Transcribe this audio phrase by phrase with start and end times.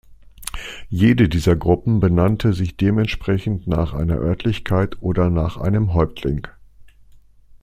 [0.89, 6.47] Jede dieser Gruppen benannte sich dementsprechend nach einer Örtlichkeit oder nach einem Häuptling.